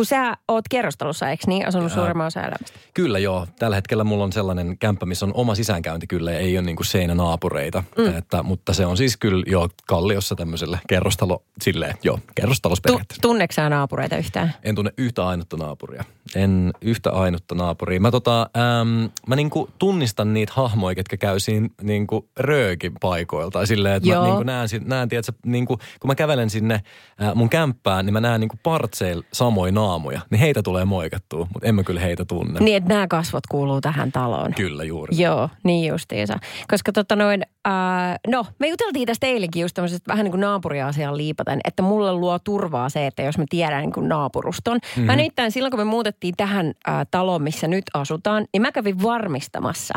[0.00, 2.78] kun sä oot kerrostalossa, eikö niin, asunut suuremman osa elämästä?
[2.94, 3.46] Kyllä joo.
[3.58, 7.84] Tällä hetkellä mulla on sellainen kämppä, missä on oma sisäänkäynti kyllä ei ole niinku seinänaapureita.
[7.98, 8.16] Mm.
[8.18, 13.22] Että, mutta se on siis kyllä jo kalliossa tämmöiselle kerrostalo, silleen joo, kerrostalossa Tu- periaatteessa.
[13.22, 14.54] tunneeko sä naapureita yhtään?
[14.62, 16.04] En tunne yhtä ainutta naapuria.
[16.36, 18.00] En yhtä ainutta naapuria.
[18.00, 23.58] Mä, tota, äm, mä niinku tunnistan niitä hahmoja, ketkä käy siinä niinku röökin paikoilta.
[23.58, 24.22] Tai silleen, että Joo.
[24.22, 26.80] mä niinku näen, näen tiedätkö, niinku, kun mä kävelen sinne
[27.18, 30.20] ää, mun kämppään, niin mä näen niinku partseilla samoja naamuja.
[30.30, 32.60] Niin heitä tulee moikattua, mutta en mä kyllä heitä tunne.
[32.60, 34.54] Niin, että nämä kasvot kuuluu tähän taloon.
[34.54, 35.22] Kyllä juuri.
[35.22, 36.38] Joo, niin justiinsa.
[36.68, 41.16] Koska tota noin, ää, no me juteltiin tästä eilenkin just tämmöisestä vähän niin kuin naapuriasiaan
[41.16, 44.76] liipaten, että mulle luo turvaa se, että jos mä tiedän niin kuin naapuruston.
[44.82, 45.04] Mm-hmm.
[45.04, 49.02] Mä nimittäin silloin, kun me muutettiin tähän ää, taloon, missä nyt asutaan, niin mä kävin
[49.02, 49.94] varmistamassa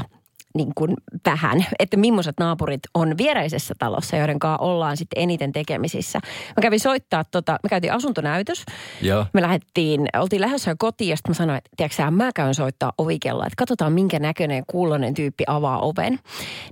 [0.53, 0.93] niin kuin
[1.25, 6.19] vähän, että millaiset naapurit on viereisessä talossa, joiden kanssa ollaan sitten eniten tekemisissä.
[6.57, 8.65] Mä kävin soittaa, tota, me käytiin asuntonäytös,
[9.01, 9.25] Joo.
[9.33, 12.93] me lähdettiin, oltiin lähdössä jo kotiin ja sitten mä sanoin, että tiedätkö mä käyn soittaa
[12.97, 16.19] ovikelloa, että katsotaan minkä näköinen kuulonen tyyppi avaa oven.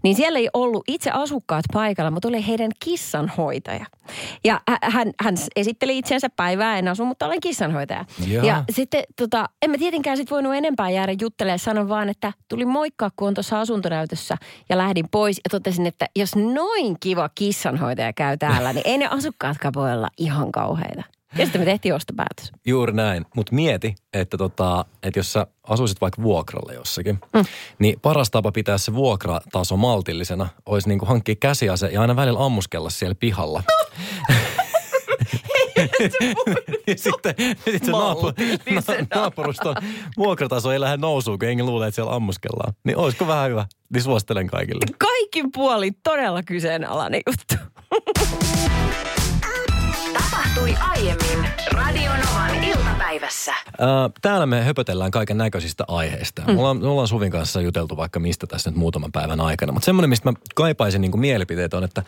[0.03, 3.85] Niin siellä ei ollut itse asukkaat paikalla, mutta oli heidän kissanhoitaja.
[4.43, 8.05] Ja hä- hän, hän esitteli itsensä päivää, en asu, mutta olen kissanhoitaja.
[8.27, 8.45] Joo.
[8.45, 12.65] Ja sitten tota, en mä tietenkään sit voinut enempää jäädä juttelemaan, sanon vaan, että tuli
[12.65, 14.37] moikkaa, kun on tuossa asuntonäytössä
[14.69, 19.07] ja lähdin pois ja totesin, että jos noin kiva kissanhoitaja käy täällä, niin ei ne
[19.07, 21.03] asukkaatkaan voi olla ihan kauheita.
[21.37, 22.51] Ja sitten me tehtiin ostopäätös.
[22.65, 23.25] Juuri näin.
[23.35, 27.45] Mutta mieti, että, tota, että jos sä asuisit vaikka vuokralla jossakin, mm.
[27.79, 32.89] niin paras tapa pitää se vuokrataso maltillisena olisi niinku hankkia käsiase ja aina välillä ammuskella
[32.89, 33.63] siellä pihalla.
[36.87, 38.81] ja sitten, sitten se naapu, na,
[39.15, 39.75] naapuruston
[40.17, 42.73] vuokrataso ei lähde nousuun, kun jengi luulee, että siellä ammuskellaan.
[42.83, 43.65] Niin olisiko vähän hyvä?
[43.93, 44.85] Niin suosittelen kaikille.
[44.97, 47.55] Kaikin puolin todella kyseenalainen juttu.
[50.13, 53.53] Tapahtui aiemmin Radionovan iltapäivässä.
[53.79, 56.41] Ää, Täällä me höpötellään kaiken näköisistä aiheista.
[56.41, 56.53] Mm.
[56.53, 59.71] Me, ollaan, me ollaan Suvin kanssa juteltu vaikka mistä tässä nyt muutaman päivän aikana.
[59.71, 62.03] Mutta semmoinen, mistä mä kaipaisin niin mielipiteitä on, että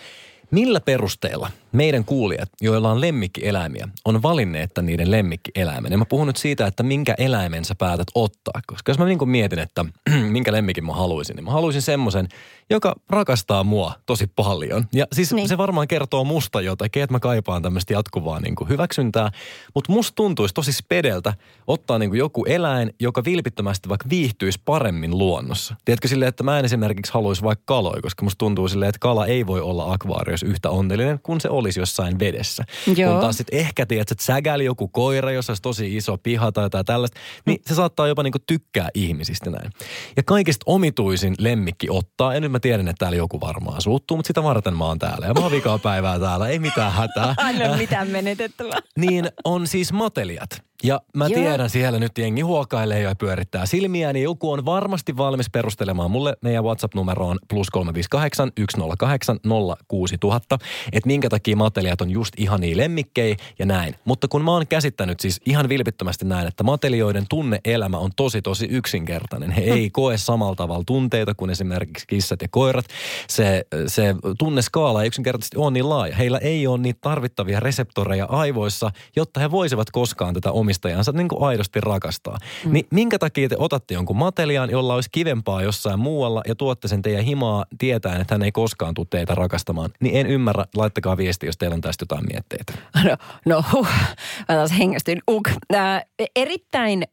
[0.54, 5.92] millä perusteella meidän kuulijat, joilla on lemmikkieläimiä, on valinneet tämän niiden lemmikkieläimen.
[5.92, 8.62] Ja mä puhun nyt siitä, että minkä eläimen sä päätät ottaa.
[8.68, 9.86] Koska jos mä niin mietin, että
[10.36, 12.28] minkä lemmikin mä haluaisin, niin mä haluaisin semmoisen,
[12.70, 14.86] joka rakastaa mua tosi paljon.
[14.94, 15.36] Ja siis Niin.
[15.36, 15.50] niin.
[15.50, 19.32] se varmaan kertoo musta jotakin, että mä kaipaan tämmöistä jatkuvaa niin kuin hyväksyntää.
[19.76, 21.34] Mutta musta tuntuisi tosi spedeltä
[21.68, 25.76] ottaa niin kuin joku eläin, joka vilpittömästi vaikka viihtyisi paremmin luonnossa.
[25.86, 29.26] Tiedätkö silleen, että mä en esimerkiksi haluaisi vaikka kaloja, koska musta tuntuu silleen, että kala
[29.26, 32.64] ei voi olla akvaariossa olisi yhtä onnellinen kuin se olisi jossain vedessä.
[32.96, 33.12] Joo.
[33.12, 36.66] Kun taas sitten ehkä tiedät, että sägäli joku koira, jos olisi tosi iso piha tai
[36.66, 39.72] jotain tällaista, niin se saattaa jopa niinku tykkää ihmisistä näin.
[40.18, 44.28] Ja kaikista omituisin lemmikki ottaa, ja nyt mä tiedän, että täällä joku varmaan suuttuu, mutta
[44.28, 45.26] sitä varten mä oon täällä.
[45.28, 47.36] Ja mä oon vikaa päivää täällä, ei mitään hätää.
[47.48, 48.80] Aina mitään menetettävää.
[48.98, 50.50] Niin on siis matelijat.
[50.84, 51.40] Ja mä Joo.
[51.40, 56.38] tiedän siellä nyt jengi huokailee ja pyörittää silmiään, niin joku on varmasti valmis perustelemaan mulle
[56.42, 59.40] meidän WhatsApp-numeroon plus 358 108
[59.88, 60.58] 06000,
[60.92, 63.96] että minkä takia matelijat on just ihania lemmikkejä ja näin.
[64.06, 68.66] Mutta kun mä oon käsittänyt siis ihan vilpittömästi näin, että matelioiden tunneelämä on tosi tosi
[68.66, 69.52] yksinkertainen.
[69.52, 72.86] He ei koe samalla tavalla tunteita kuin esimerkiksi kissat ja koirat.
[73.28, 76.16] Se, se tunneskaala ei yksinkertaisesti ole niin laaja.
[76.16, 81.44] Heillä ei ole niitä tarvittavia reseptoreja aivoissa, jotta he voisivat koskaan tätä omistajansa niin kuin
[81.44, 82.38] aidosti rakastaa.
[82.66, 82.74] Mm.
[82.74, 87.02] Niin minkä takia te otatte jonkun mateliaan, jolla olisi kivempaa jossain muualla ja tuotte sen
[87.02, 89.90] teidän himaa tietäen, että hän ei koskaan tule teitä rakastamaan?
[90.00, 92.74] Niin en ymmärrä, laittakaa viesti, jos teillä on tästä jotain mietteitä.
[93.04, 93.88] No, no huh,
[94.50, 95.22] mä taas hengästyin.
[95.32, 95.50] Uk.
[95.76, 96.02] Äh,
[96.36, 97.04] erittäin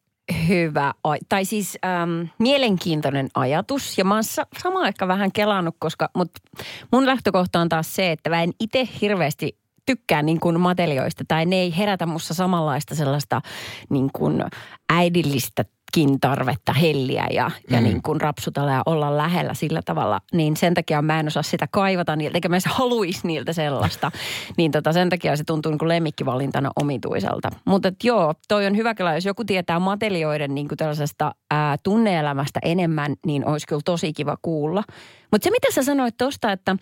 [0.49, 3.99] hyvä, ai- tai siis ähm, mielenkiintoinen ajatus.
[3.99, 6.31] Ja mä oon sa- samaan aikaan vähän kelannut, koska mut
[6.93, 9.60] mun lähtökohta on taas se, että mä en itse hirveästi
[9.91, 13.41] tykkää niin kuin matelioista tai ne ei herätä mussa samanlaista sellaista
[13.89, 14.45] niin kuin
[14.93, 17.75] äidillistäkin tarvetta helliä ja, mm.
[17.75, 20.21] ja niin kuin rapsutella ja olla lähellä sillä tavalla.
[20.33, 24.11] Niin sen takia mä en osaa sitä kaivata niiltä, eikä mä edes haluaisi niiltä sellaista.
[24.57, 27.51] niin tota, sen takia se tuntuu niin kuin lemmikkivalintana omituiselta.
[27.65, 32.61] Mutta joo, toi on hyvä kyllä, jos joku tietää matelioiden niin kuin tällaisesta ää, tunneelämästä
[32.65, 34.83] enemmän, niin olisi kyllä tosi kiva kuulla.
[35.33, 36.77] Mutta se mitä sä sanoit tosta, että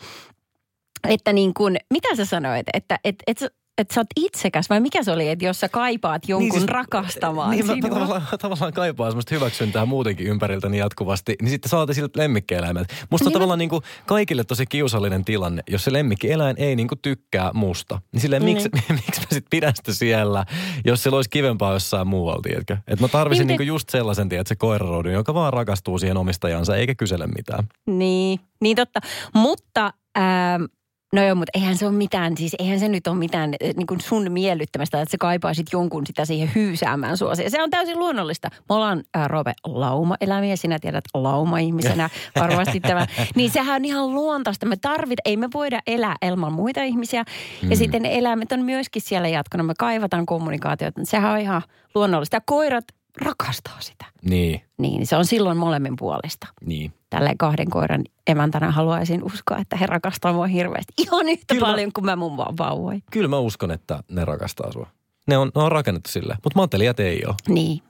[1.09, 4.81] että niin kuin, mitä sä sanoit, että et, et, et, et sä oot itsekäs vai
[4.81, 7.89] mikä se oli, että jos sä kaipaat jonkun niin siis, rakastamaan Niin sinua?
[7.91, 12.89] tavallaan, tavallaan kaipaan semmoista hyväksyntää muutenkin ympäriltäni jatkuvasti, niin sitten saatte siltä lemmikkieläimet.
[13.11, 16.89] Musta on Niin tavallaan niin kuin kaikille tosi kiusallinen tilanne, jos se lemmikkieläin ei niin
[16.89, 18.01] kuin tykkää musta.
[18.13, 20.45] Niin silleen, miksi, miksi mä sitten pidän sitä siellä,
[20.85, 22.77] jos se olisi kivempaa jossain muualla, tiedätkö?
[22.89, 26.17] Että mä tarvisin Niin niin kuin just sellaisen, tiedätkö, se koirarodun, joka vaan rakastuu siihen
[26.17, 27.65] omistajansa eikä kysele mitään.
[27.87, 29.01] Niin, niin totta.
[29.35, 30.65] Mutta, ähm,
[31.13, 33.87] no joo, mutta eihän se ole mitään, siis eihän se nyt ole mitään eh, niin
[33.87, 37.35] kuin sun miellyttämästä, että sä kaipaisit jonkun sitä siihen hyysäämään sua.
[37.35, 38.49] Se on täysin luonnollista.
[38.69, 43.07] Me ollaan, äh, Roope, lauma-elämiä, sinä tiedät lauma-ihmisenä varmasti tämä.
[43.35, 44.67] Niin sehän on ihan luontaista.
[44.67, 47.25] Me tarvit, ei me voida elää ilman muita ihmisiä.
[47.71, 49.63] Ja sitten ne eläimet on myöskin siellä jatkona.
[49.63, 51.01] Me kaivataan kommunikaatiota.
[51.05, 51.63] Sehän on ihan
[51.95, 52.37] luonnollista.
[52.37, 52.85] Ja koirat
[53.21, 54.05] rakastaa sitä.
[54.23, 56.93] Niin, Niin, se on silloin molemmin puolesta niin.
[57.11, 60.93] tälle kahden koiran emäntänä haluaisin uskoa, että he rakastaa mua hirveästi.
[60.99, 61.67] Ihan yhtä Kyllä.
[61.67, 63.03] paljon kuin mä mun vaan vauvoin.
[63.13, 64.87] Kyllä mä uskon, että ne rakastaa sua.
[65.27, 67.35] Ne on, ne on rakennettu sille, mutta mantelijat ei ole.
[67.49, 67.83] Niin.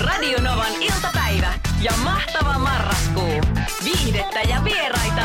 [0.00, 3.40] Radio Novan iltapäivä ja mahtava marraskuu.
[3.84, 5.22] Viihdettä ja vieraita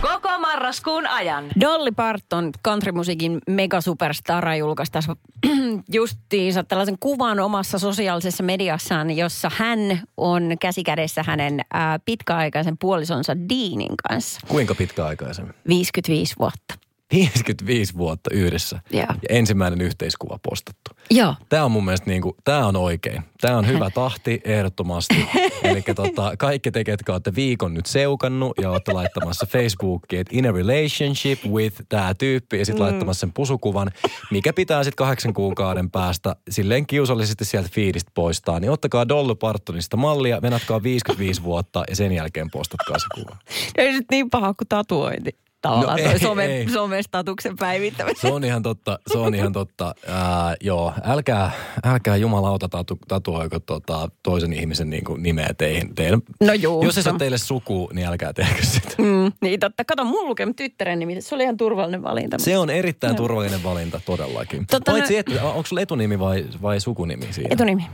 [0.00, 1.44] koko marraskuun ajan.
[1.60, 5.16] Dolly Parton, countrymusiikin megasuperstara, julkaisi tässä
[5.92, 9.78] justiinsa tällaisen kuvan omassa sosiaalisessa mediassaan, jossa hän
[10.16, 14.40] on käsikädessä hänen ää, pitkäaikaisen puolisonsa Deanin kanssa.
[14.48, 15.54] Kuinka pitkä aikaisemmin?
[15.68, 16.89] 55 vuotta.
[17.12, 18.80] 55 vuotta yhdessä.
[18.90, 19.00] Joo.
[19.00, 20.90] Ja ensimmäinen yhteiskuva postattu.
[21.10, 21.34] Joo.
[21.48, 23.22] Tämä on mun mielestä niin kuin, tämä on oikein.
[23.40, 25.26] Tämä on hyvä tahti ehdottomasti.
[25.62, 30.48] Eli tota, kaikki te, ketkä olette viikon nyt seukannut ja olette laittamassa Facebookiin, että in
[30.48, 32.90] a relationship with tämä tyyppi ja sitten mm.
[32.90, 33.90] laittamassa sen pusukuvan,
[34.30, 38.60] mikä pitää sitten kahdeksan kuukauden päästä silleen kiusallisesti sieltä fiidistä poistaa.
[38.60, 43.36] Niin ottakaa Dolly Partonista mallia, venatkaa 55 vuotta ja sen jälkeen postatkaa se kuva.
[43.76, 45.30] Ei nyt niin paha kuin tatuointi.
[45.62, 46.68] Tavallaan No no, toi ei, some, ei.
[46.68, 48.16] somestatuksen päivittäminen.
[48.20, 49.94] Se on ihan totta, se on ihan totta.
[50.06, 51.50] Ää, joo, älkää,
[51.84, 55.94] älkää jumalauta tatu, tatuoiko tota, toisen ihmisen niin kuin nimeä teihin.
[55.94, 56.84] Teidän, No juu.
[56.84, 58.88] Jos se ole teille suku, niin älkää tehkö sitä.
[58.98, 59.84] Mm, niin totta.
[59.84, 61.20] Kato, mun lukee tyttären nimi.
[61.20, 62.38] Se oli ihan turvallinen valinta.
[62.38, 64.66] Se on erittäin turvallinen valinta todellakin.
[64.66, 67.48] Tota, Paitsi, no- että onko sulla etunimi vai, vai sukunimi siinä?
[67.52, 67.86] Etunimi.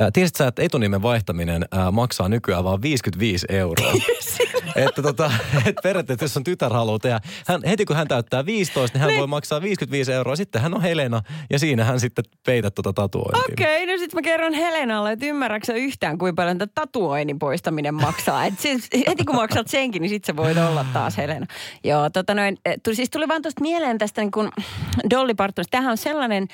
[0.00, 3.92] Ää, Tiesitkö sä, että etunimen vaihtaminen ää, maksaa nykyään vain 55 euroa?
[4.84, 5.30] että tota,
[5.66, 9.18] et periaatteessa, jos on tytär haluaa tehdä, hän, heti kun hän täyttää 15, niin hän
[9.18, 10.36] voi maksaa 55 euroa.
[10.36, 13.52] Sitten hän on Helena ja siinä hän sitten peität tuota tatuointia.
[13.52, 18.44] Okei, no sitten mä kerron Helenalle, että ymmärrätkö yhtään, kuinka paljon tätä tatuoinnin poistaminen maksaa.
[18.44, 21.46] Et siis, heti kun maksat senkin, niin sit sä voit olla taas Helena.
[21.84, 24.50] Joo, tota noin, eh, tuli, siis tuli vaan tuosta mieleen tästä niin kun
[25.10, 25.70] Dolly Partonista.
[25.70, 26.48] Tämähän on sellainen,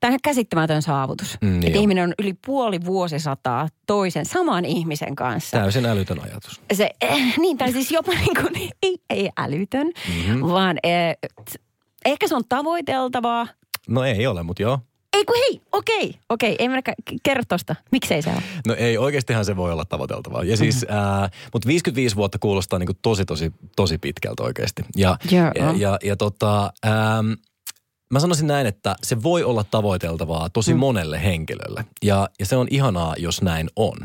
[0.00, 1.38] tämä on käsittämätön saavutus.
[1.40, 5.56] Mm, niin että ihminen on yli puoli vuosisataa toisen saman ihmisen kanssa.
[5.56, 6.60] Täysin älytön ajatus.
[6.74, 10.30] Se, eh, niin, tai siis jopa niin kuin, ei, ei älytön, Mhm.
[10.30, 10.48] mm-hmm.
[10.52, 11.60] vaan eh, t-
[12.04, 13.46] ehkä se on tavoiteltavaa.
[13.88, 14.78] No ei ole, mutta joo.
[15.12, 16.82] Ei kun hei, okei, okei, ei mennä,
[17.22, 17.76] kerro tosta.
[17.92, 18.42] Miksei se ole?
[18.66, 20.44] No ei, oikeastihan se voi olla tavoiteltavaa.
[20.44, 20.94] Ja siis, mm.
[20.96, 24.82] ää, mutta 55 vuotta kuulostaa niin tosi, tosi, tosi pitkältä oikeasti.
[24.96, 25.50] Ja, Joo.
[25.54, 27.32] ja, ja, ja tota, ähm,
[28.10, 30.80] mä sanoisin näin, että se voi olla tavoiteltavaa tosi mm.
[30.80, 31.84] monelle henkilölle.
[32.02, 33.96] Ja, ja se on ihanaa, jos näin on.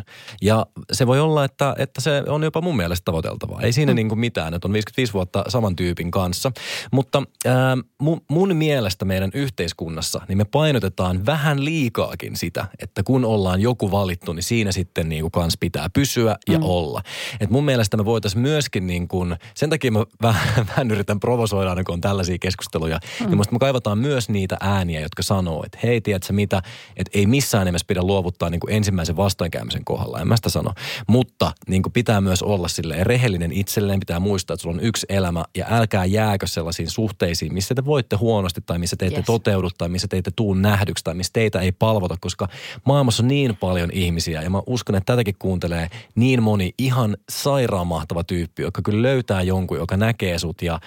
[0.42, 3.62] Ja se voi olla, että, että se on jopa mun mielestä tavoiteltavaa.
[3.62, 3.96] Ei siinä mm.
[3.96, 6.52] niin kuin mitään, että on 55 vuotta saman tyypin kanssa.
[6.92, 13.26] Mutta ää, mun, mun mielestä meidän yhteiskunnassa, niin me painotetaan vähän liikaakin sitä, että kun
[13.26, 16.64] ollaan joku valittu, niin siinä sitten niin kuin kans pitää pysyä ja mm.
[16.66, 17.02] olla.
[17.40, 21.70] Et mun mielestä me voitaisiin myöskin niin kuin, sen takia mä vähän, vähän yritän provosoida
[21.70, 23.26] aina kun on tällaisia keskusteluja, mm.
[23.26, 26.62] niin musta me kaivataan myös niitä ääniä, jotka sanoo, että hei, tiedätkö mitä,
[26.98, 30.72] että ei missään nimessä pidä luovuttaa niin kuin ensimmäisen vastoinkäymisen kohdalla, en mä sitä sano.
[31.08, 35.06] Mutta niin kuin pitää myös olla silleen rehellinen itselleen, pitää muistaa, että sulla on yksi
[35.10, 39.26] elämä ja älkää jääkö sellaisiin suhteisiin, missä te voitte huonosti tai missä te ette yes.
[39.26, 42.48] toteudu tai missä te ette tuu nähdyksi tai missä teitä ei palvota, koska
[42.86, 47.88] maailmassa on niin paljon ihmisiä ja mä uskon, että tätäkin kuuntelee niin moni ihan sairaan
[47.88, 50.80] mahtava tyyppi, joka kyllä löytää jonkun, joka näkee sut ja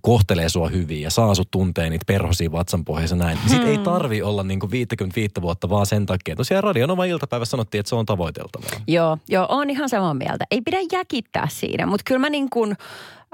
[0.00, 3.38] kohtelee sua hyvin ja saa sut tunteen niitä perhosia vatsanpohjassa näin.
[3.38, 3.48] Hmm.
[3.48, 6.36] Sitten ei tarvi olla niin kuin 55 vuotta vaan sen takia.
[6.36, 8.80] Tosiaan Radionova iltapäivässä sanottiin, että se on tavoiteltavaa.
[8.86, 10.44] Joo, joo, on ihan samaa mieltä.
[10.50, 12.76] Ei pidä jäkittää siinä, mutta kyllä mä niin kuin,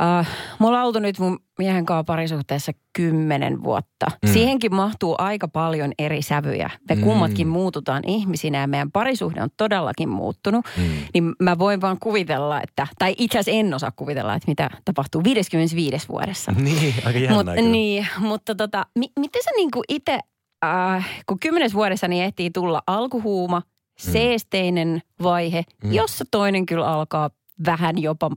[0.02, 4.06] äh, mulla on oltu nyt mun miehen kanssa parisuhteessa kymmenen vuotta.
[4.26, 4.32] Mm.
[4.32, 6.70] Siihenkin mahtuu aika paljon eri sävyjä.
[6.88, 7.00] Me mm.
[7.00, 10.66] kummatkin muututaan ihmisinä ja meidän parisuhde on todellakin muuttunut.
[10.76, 10.84] Mm.
[11.14, 15.24] Niin mä voin vaan kuvitella, että, tai itse asiassa en osaa kuvitella, että mitä tapahtuu
[15.24, 16.52] 55 vuodessa.
[16.60, 20.18] Niin, aika jännä Mut, Niin, mutta tota, mi- miten sä niinku itse,
[20.64, 24.12] äh, kun kymmenes vuodessa niin ehtii tulla alkuhuuma, mm.
[24.12, 25.92] seesteinen vaihe, mm.
[25.92, 27.30] jossa toinen kyllä alkaa
[27.66, 28.30] vähän jopa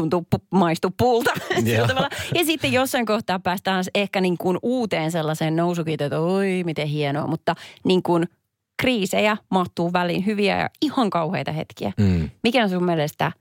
[0.00, 1.30] tuntuu maistu puulta.
[2.34, 7.26] Ja sitten jossain kohtaa päästään ehkä niin kuin uuteen sellaiseen nousukiitoon, että oi miten hienoa,
[7.26, 8.28] mutta niin kuin
[8.76, 11.92] kriisejä mahtuu väliin, hyviä ja ihan kauheita hetkiä.
[11.96, 12.30] Mm.
[12.42, 13.32] Mikä on sun mielestä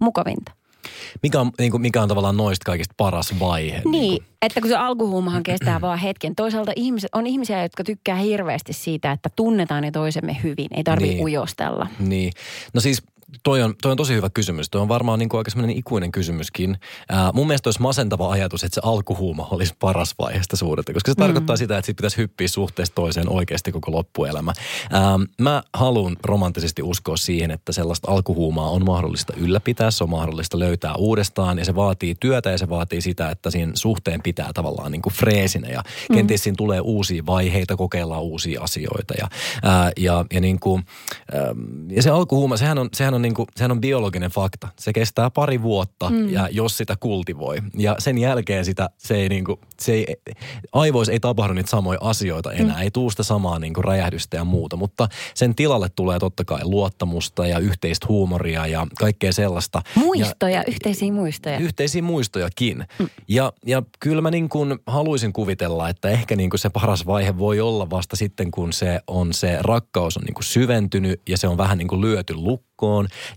[0.00, 0.52] mukavinta?
[1.22, 3.82] Mikä on, niin kuin, mikä on tavallaan noista kaikista paras vaihe?
[3.84, 4.28] Niin, niin kuin?
[4.42, 6.34] että kun se alkuhuumahan kestää vaan hetken.
[6.34, 10.68] Toisaalta ihmiset, on ihmisiä, jotka tykkää hirveästi siitä, että tunnetaan ne toisemme hyvin.
[10.70, 11.24] Ei tarvitse niin.
[11.24, 11.86] ujostella.
[11.98, 12.32] Niin.
[12.74, 13.02] No siis
[13.42, 14.70] toi on, toi on tosi hyvä kysymys.
[14.70, 16.78] Toi on varmaan niin kuin aika semmoinen ikuinen kysymyskin.
[17.08, 21.14] Ää, mun mielestä olisi masentava ajatus, että se alkuhuuma olisi paras vaiheesta suhdetta, koska se
[21.14, 21.22] mm.
[21.22, 24.52] tarkoittaa sitä, että sit pitäisi hyppiä suhteesta toiseen oikeasti koko loppuelämä.
[24.90, 25.02] Ää,
[25.40, 30.94] mä haluan romanttisesti uskoa siihen, että sellaista alkuhuumaa on mahdollista ylläpitää, se on mahdollista löytää
[30.94, 35.02] uudestaan ja se vaatii työtä ja se vaatii sitä, että siinä suhteen pitää tavallaan niin
[35.02, 36.16] kuin freesinä ja mm.
[36.16, 39.28] kenties siinä tulee uusia vaiheita, kokeillaan uusia asioita ja,
[39.62, 40.84] ää, ja, ja, niin kuin,
[41.32, 41.54] ää,
[41.88, 44.68] ja se alkuhuuma, sehän on, sehän on, niin kuin, sehän on biologinen fakta.
[44.78, 46.28] Se kestää pari vuotta, mm.
[46.28, 47.56] ja jos sitä kultivoi.
[47.78, 50.16] Ja sen jälkeen sitä, se ei, niin kuin, se ei,
[50.72, 52.76] aivoissa ei tapahdu niitä samoja asioita enää.
[52.76, 52.82] Mm.
[52.82, 54.76] Ei tuu sitä samaa niin kuin räjähdystä ja muuta.
[54.76, 59.82] Mutta sen tilalle tulee totta kai luottamusta ja yhteistä huumoria ja kaikkea sellaista.
[59.94, 61.58] Muistoja, ja, yhteisiä muistoja.
[61.58, 62.84] Yhteisiä muistojakin.
[62.98, 63.08] Mm.
[63.28, 67.38] Ja, ja kyllä mä niin kuin haluaisin kuvitella, että ehkä niin kuin se paras vaihe
[67.38, 71.48] voi olla vasta sitten, kun se on se rakkaus on niin kuin syventynyt ja se
[71.48, 72.75] on vähän niin kuin lyöty lukkoon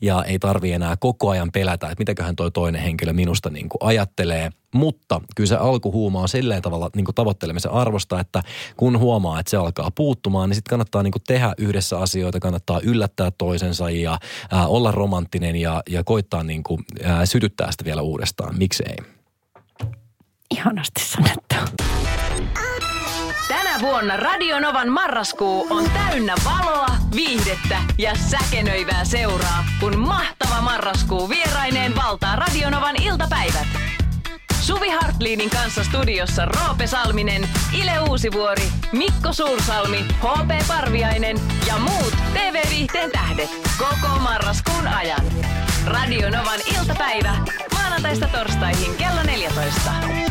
[0.02, 3.80] ja ei tarvi enää koko ajan pelätä, että mitäköhän toi toinen henkilö minusta niin kuin
[3.84, 4.50] ajattelee.
[4.74, 8.42] Mutta kyllä se alkuhuuma on silleen tavalla niin kuin tavoittelemisen arvosta, että
[8.78, 12.80] kun huomaa, että se alkaa puuttumaan, niin sitten kannattaa niin kuin tehdä yhdessä asioita, kannattaa
[12.84, 14.18] yllättää toisensa ja
[14.52, 18.58] ää, olla romanttinen ja, ja koittaa niin kuin, ää, sytyttää sitä vielä uudestaan.
[18.58, 18.96] Miksei?
[20.52, 21.89] Ihanasti sanottu.
[23.50, 31.96] Tänä vuonna Radionovan marraskuu on täynnä valoa, viihdettä ja säkenöivää seuraa, kun mahtava marraskuu vieraineen
[31.96, 33.68] valtaa Radionovan iltapäivät.
[34.62, 37.50] Suvi Hartliinin kanssa studiossa Roope Salminen,
[37.82, 45.22] Ile Uusivuori, Mikko Suursalmi, HP Parviainen ja muut TV-viihteen tähdet koko marraskuun ajan.
[45.86, 47.38] Radio Novan iltapäivä
[47.74, 50.29] maanantaista torstaihin kello 14.